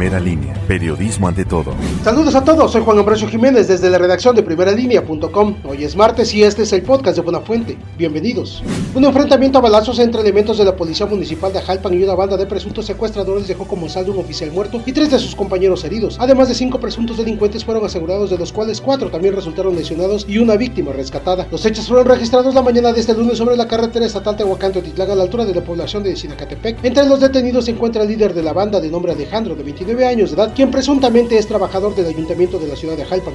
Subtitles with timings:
[0.00, 1.74] Primera línea, periodismo ante todo.
[2.02, 5.56] Saludos a todos, soy Juan Ambrosio Jiménez desde la redacción de primeralínea.com.
[5.62, 7.76] Hoy es martes y este es el podcast de Buena Fuente.
[7.98, 8.62] Bienvenidos.
[8.94, 12.38] Un enfrentamiento a balazos entre elementos de la Policía Municipal de Jalpan y una banda
[12.38, 16.16] de presuntos secuestradores dejó como saldo un oficial muerto y tres de sus compañeros heridos.
[16.18, 20.38] Además de cinco presuntos delincuentes fueron asegurados, de los cuales cuatro también resultaron lesionados y
[20.38, 21.46] una víctima rescatada.
[21.52, 25.14] Los hechos fueron registrados la mañana de este lunes sobre la carretera estatal Tehuacán-Totitlán a
[25.14, 26.82] la altura de la población de Sinacatepec.
[26.86, 29.89] Entre los detenidos se encuentra el líder de la banda de nombre Alejandro, de 29
[30.06, 33.34] años de edad, quien presuntamente es trabajador del ayuntamiento de la ciudad de Jalpan.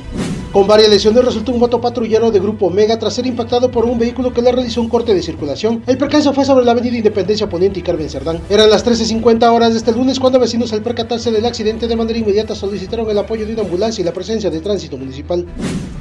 [0.55, 4.31] Con varias lesiones resultó un motopatrullero de Grupo Omega tras ser impactado por un vehículo
[4.31, 5.83] que le realizó un corte de circulación.
[5.85, 8.39] El percance fue sobre la avenida Independencia Poniente y Carmen Cerdán.
[8.49, 12.17] Eran las 13.50 horas de este lunes cuando vecinos al percatarse del accidente de manera
[12.17, 15.45] inmediata solicitaron el apoyo de una ambulancia y la presencia de tránsito municipal.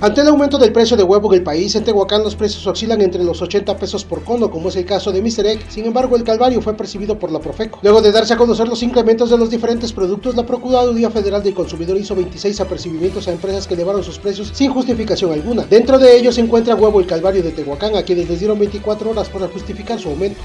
[0.00, 3.00] Ante el aumento del precio de huevo en el país, en Tehuacán los precios oscilan
[3.00, 5.46] entre los 80 pesos por cono, como es el caso de Mr.
[5.46, 5.64] Egg.
[5.68, 7.80] Sin embargo, el calvario fue percibido por la Profeco.
[7.82, 11.54] Luego de darse a conocer los incrementos de los diferentes productos, la Procuraduría Federal del
[11.54, 15.64] Consumidor hizo 26 apercibimientos a empresas que elevaron sus precios sin justificación alguna.
[15.64, 19.10] Dentro de ellos se encuentra Huevo el Calvario de Tehuacán, a quienes les dieron 24
[19.10, 20.40] horas para justificar su aumento.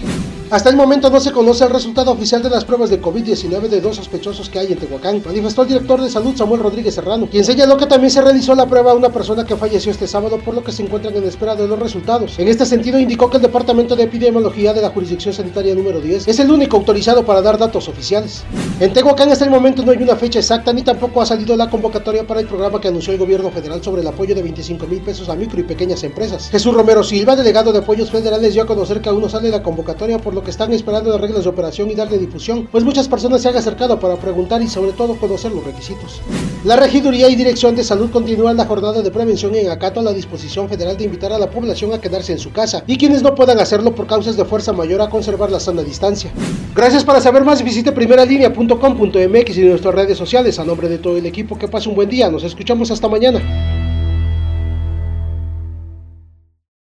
[0.52, 3.82] Hasta el momento no se conoce el resultado oficial de las pruebas de COVID-19 de
[3.82, 7.44] dos sospechosos que hay en Tehuacán, manifestó el director de salud Samuel Rodríguez Serrano, quien
[7.46, 10.56] señaló que también se realizó la prueba a una persona que falleció este sábado, por
[10.56, 12.40] lo que se encuentran en espera de los resultados.
[12.40, 16.28] En este sentido, indicó que el Departamento de Epidemiología de la Jurisdicción Sanitaria número 10
[16.28, 18.44] es el único autorizado para dar datos oficiales.
[18.80, 21.70] En Tehuacán hasta el momento no hay una fecha exacta ni tampoco ha salido la
[21.70, 25.02] convocatoria para el programa que anunció el gobierno federal sobre el apoyo de 25 mil
[25.02, 26.50] pesos a micro y pequeñas empresas.
[26.50, 29.62] Jesús Romero Silva, delegado de apoyos federales, dio a conocer que aún no sale la
[29.62, 33.10] convocatoria, por lo que están esperando las reglas de operación y darle difusión, pues muchas
[33.10, 36.22] personas se han acercado para preguntar y sobre todo conocer los requisitos.
[36.64, 40.14] La Regiduría y Dirección de Salud continúan la jornada de prevención en acato a la
[40.14, 43.36] disposición federal de invitar a la población a quedarse en su casa y quienes no
[43.36, 46.32] puedan hacerlo por causas de fuerza mayor a conservar la sana distancia.
[46.74, 50.58] Gracias para saber más visite primeralinea.com.mx y nuestras redes sociales.
[50.58, 52.32] A nombre de todo el equipo que pase un buen día.
[52.32, 53.79] Nos escuchamos hasta mañana.